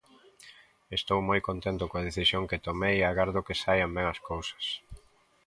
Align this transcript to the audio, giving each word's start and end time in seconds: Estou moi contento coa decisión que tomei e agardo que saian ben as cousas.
Estou 0.97 1.19
moi 1.29 1.39
contento 1.49 1.83
coa 1.89 2.05
decisión 2.09 2.43
que 2.49 2.63
tomei 2.67 2.95
e 2.99 3.05
agardo 3.11 3.45
que 3.47 3.59
saian 3.63 3.91
ben 3.95 4.07
as 4.13 4.19
cousas. 4.29 4.65